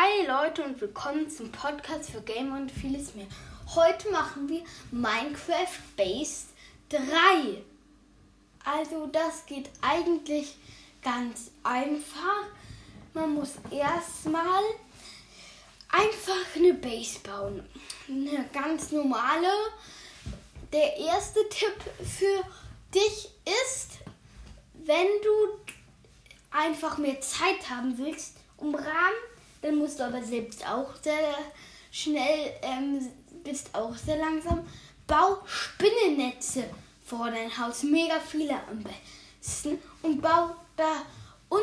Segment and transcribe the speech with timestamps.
[0.00, 3.26] Hi Leute und willkommen zum Podcast für Game und vieles mehr.
[3.74, 6.44] Heute machen wir Minecraft Base
[6.90, 7.00] 3.
[8.64, 10.56] Also das geht eigentlich
[11.02, 12.44] ganz einfach.
[13.12, 14.62] Man muss erstmal
[15.88, 17.68] einfach eine Base bauen.
[18.08, 19.50] Eine ganz normale.
[20.72, 21.74] Der erste Tipp
[22.04, 22.44] für
[22.94, 23.98] dich ist,
[24.74, 25.72] wenn du
[26.52, 29.16] einfach mehr Zeit haben willst, um Rahmen,
[29.62, 31.34] dann musst du aber selbst auch sehr
[31.90, 33.06] schnell, ähm,
[33.44, 34.66] bist auch sehr langsam.
[35.06, 36.64] Bau Spinnennetze
[37.04, 38.84] vor dein Haus, mega viele am
[39.40, 41.02] besten und bau da
[41.48, 41.62] und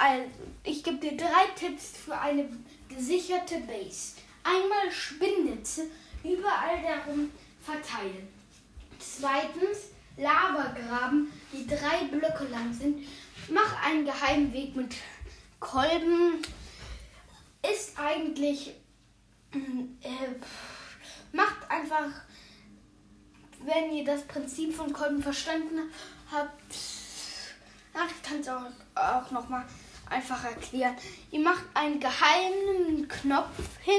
[0.00, 0.30] also,
[0.62, 2.48] ich gebe dir drei Tipps für eine
[2.88, 4.14] gesicherte Base.
[4.44, 5.86] Einmal Spinnennetze
[6.22, 8.28] überall darum verteilen.
[9.00, 13.06] Zweitens Lavagraben, die drei Blöcke lang sind.
[13.48, 14.94] Mach einen geheimen Weg mit
[15.58, 16.42] Kolben.
[17.72, 18.74] Ist eigentlich.
[19.52, 20.28] Äh,
[21.32, 22.08] macht einfach,
[23.64, 25.90] wenn ihr das Prinzip von Kolben verstanden
[26.30, 26.72] habt.
[26.72, 28.62] Ich kann es auch,
[28.94, 29.64] auch nochmal
[30.08, 30.96] einfach erklären.
[31.30, 33.94] Ihr macht einen geheimen Knopf hin.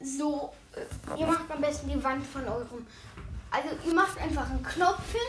[0.00, 2.86] So, äh, ihr macht am besten die Wand von eurem.
[3.50, 5.20] Also ihr macht einfach einen Knopf hin,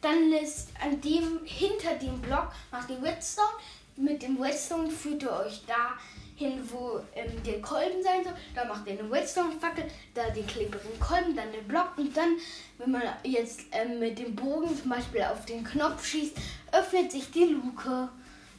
[0.00, 3.48] dann lässt an dem, hinter dem Block macht ihr Redstone.
[3.96, 5.94] Mit dem Redstone führt ihr euch da
[6.36, 8.34] hin, wo ähm, der Kolben sein soll.
[8.54, 12.36] Da macht ihr eine Redstone-Fackel, da den klebrigen Kolben, dann den Block und dann,
[12.78, 16.36] wenn man jetzt ähm, mit dem Bogen zum Beispiel auf den Knopf schießt,
[16.72, 18.08] öffnet sich die Luke.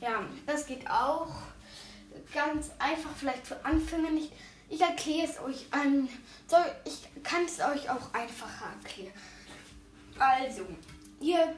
[0.02, 1.30] Ja, das geht auch
[2.34, 4.32] ganz einfach, vielleicht für Anfänger nicht.
[4.70, 6.10] Ich erkläre es euch an.
[6.48, 9.14] So, ich kann es euch auch einfacher erklären.
[10.17, 10.66] Also,
[11.20, 11.54] ihr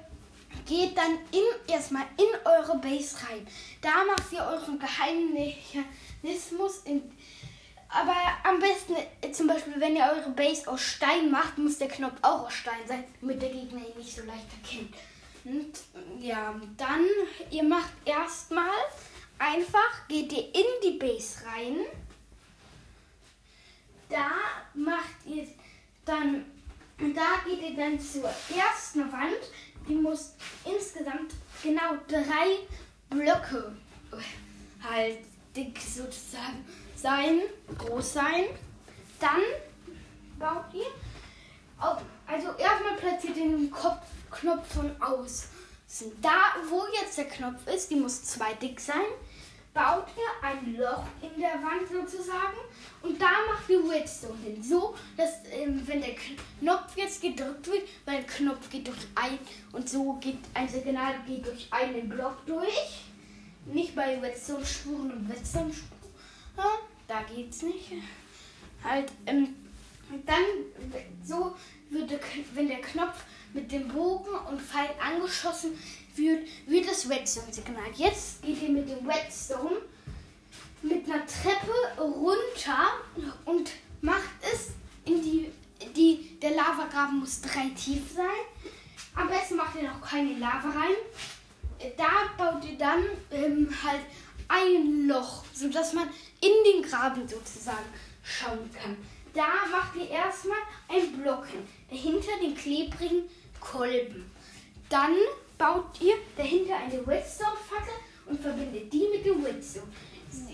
[0.66, 3.48] geht dann in, erstmal in eure Base rein.
[3.82, 6.80] Da macht ihr euren geheimen Mechanismus.
[6.86, 7.04] In,
[7.90, 11.88] aber am besten, äh, zum Beispiel, wenn ihr eure Base aus Stein macht, muss der
[11.88, 14.96] Knopf auch aus Stein sein, damit der Gegner ihn nicht so leicht erkennt.
[15.46, 15.80] Und
[16.20, 17.06] ja, dann,
[17.50, 18.68] ihr macht erstmal
[19.40, 21.78] einfach, geht ihr in die Base rein.
[24.10, 24.30] Da
[24.74, 25.48] macht ihr
[26.04, 26.46] dann,
[26.98, 29.40] da geht ihr dann zur ersten Wand.
[29.88, 30.34] Die muss
[30.66, 31.34] insgesamt
[31.64, 32.60] genau drei
[33.10, 33.76] Blöcke
[34.84, 35.20] halt
[35.56, 36.66] dick sozusagen
[36.96, 37.42] sein,
[37.78, 38.46] groß sein.
[39.20, 39.42] Dann
[40.38, 40.88] baut ihr,
[41.80, 45.50] auf, also erstmal platziert ihr den Kopf Knopf von außen.
[46.22, 49.06] Da, wo jetzt der Knopf ist, die muss zwei dick sein,
[49.78, 52.58] baut ihr ein Loch in der Wand sozusagen
[53.04, 54.64] und da macht ihr Redstone hin.
[54.64, 56.16] So, dass ähm, wenn der
[56.60, 59.38] Knopf jetzt gedrückt wird, weil der Knopf geht durch ein
[59.72, 63.04] und so geht ein Signal geht durch einen Block durch.
[63.68, 65.88] Nicht bei Redstone-Spuren und Redstone-Spuren.
[67.08, 67.92] Da geht's nicht.
[68.84, 69.54] Halt, ähm,
[70.26, 70.44] dann
[71.24, 71.56] so
[71.90, 72.20] würde,
[72.54, 73.26] wenn der Knopf
[73.58, 75.72] mit dem Bogen und Pfeil angeschossen
[76.16, 77.90] wird, wird das Redstone-Signal.
[77.96, 79.78] Jetzt geht ihr mit dem Redstone
[80.84, 83.00] mit einer Treppe runter
[83.46, 84.70] und macht es
[85.06, 85.52] in die,
[85.96, 88.72] die der Lavagraben muss drei tief sein.
[89.16, 90.96] Am besten macht ihr noch keine Lava rein.
[91.98, 94.02] Da baut ihr dann ähm, halt
[94.48, 96.08] ein Loch, sodass man
[96.42, 97.86] in den Graben sozusagen
[98.24, 98.98] schauen kann.
[99.34, 100.58] Da macht ihr erstmal
[100.88, 103.30] ein Block hin, dahinter den klebrigen
[103.60, 104.32] Kolben.
[104.90, 105.16] Dann
[105.58, 107.94] baut ihr dahinter eine Redstone-Fackel
[108.28, 109.88] und verbindet die mit dem Redstone.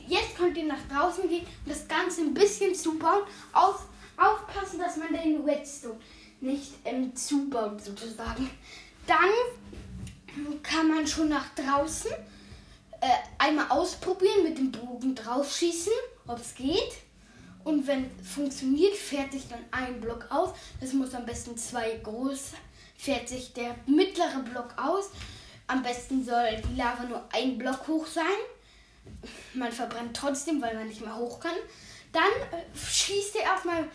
[0.08, 3.24] Jetzt könnt ihr nach draußen gehen und das Ganze ein bisschen zubauen.
[3.52, 3.86] Auf,
[4.18, 6.00] aufpassen, dass man den Redstone
[6.42, 8.50] nicht ähm, zubaut sozusagen.
[9.08, 9.32] Dann
[10.62, 15.94] kann man schon nach draußen äh, einmal ausprobieren, mit dem Bogen draufschießen,
[16.28, 16.94] ob es geht.
[17.64, 20.50] Und wenn funktioniert, fährt sich dann ein Block aus.
[20.82, 22.52] Das muss am besten zwei groß,
[23.04, 25.10] fährt sich der mittlere Block aus.
[25.68, 28.26] Am besten soll die Lava nur ein Block hoch sein.
[29.54, 31.56] Man verbrennt trotzdem, weil man nicht mehr hoch kann.
[32.12, 33.90] Dann äh, schießt ihr erstmal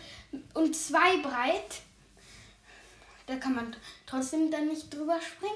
[0.53, 1.81] und zwei breit.
[3.25, 3.75] Da kann man
[4.05, 5.55] trotzdem dann nicht drüber springen.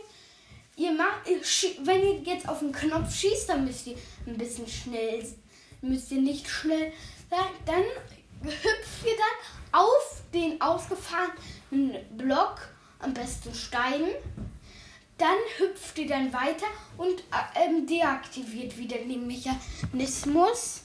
[0.76, 1.28] Ihr macht,
[1.84, 5.24] wenn ihr jetzt auf den Knopf schießt, dann müsst ihr ein bisschen schnell,
[5.82, 6.92] müsst ihr nicht schnell
[7.66, 7.84] dann
[8.44, 12.73] hüpft ihr dann auf den ausgefahrenen Block,
[13.04, 14.04] am besten Stein.
[15.18, 16.66] Dann hüpft ihr dann weiter
[16.98, 17.24] und
[17.56, 20.82] ähm, deaktiviert wieder den Mechanismus.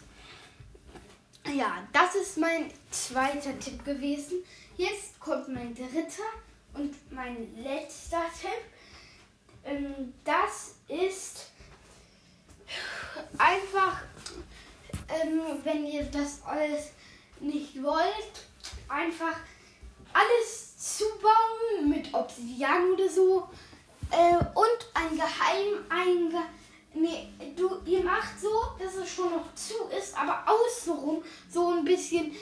[1.54, 4.44] Ja, das ist mein zweiter Tipp gewesen.
[4.76, 6.28] Jetzt kommt mein dritter
[6.74, 9.64] und mein letzter Tipp.
[9.64, 11.46] Ähm, das ist
[13.38, 14.02] einfach
[15.08, 16.90] ähm, wenn ihr das alles
[17.40, 18.46] nicht wollt,
[18.88, 19.36] einfach
[20.12, 20.67] alles
[20.98, 23.48] zubauen mit Obsidian oder so
[24.10, 26.48] äh, und ein Geheimeingang.
[26.94, 28.48] Nee, du, ihr macht so,
[28.82, 32.34] dass es schon noch zu ist, aber außenrum so ein bisschen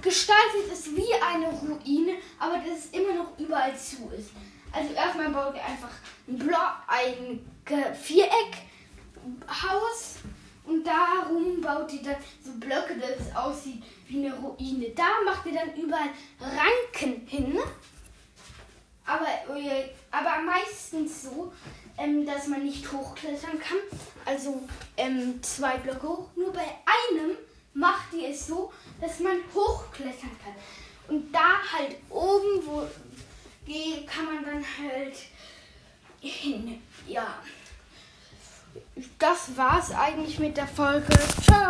[0.00, 4.30] gestaltet ist wie eine Ruine, aber dass es immer noch überall zu ist.
[4.72, 5.90] Also erstmal baut ihr einfach
[6.28, 7.44] ein Block, ein
[7.94, 8.58] Viereckhaus
[10.68, 14.90] und darum baut ihr dann so Blöcke, dass es aussieht wie eine Ruine.
[14.90, 16.10] Da macht ihr dann überall
[16.40, 17.58] Ranken hin.
[19.06, 19.26] Aber,
[20.10, 21.52] aber meistens so,
[21.96, 23.78] ähm, dass man nicht hochklettern kann.
[24.24, 24.62] Also
[24.96, 26.28] ähm, zwei Blöcke hoch.
[26.36, 27.36] Nur bei einem
[27.72, 30.54] macht ihr es so, dass man hochklettern kann.
[31.08, 32.86] Und da halt oben, wo
[34.06, 35.16] kann man dann halt
[36.20, 36.82] hin.
[37.06, 37.38] Ja.
[39.18, 41.06] Das war's eigentlich mit der Folge.
[41.42, 41.68] Ciao.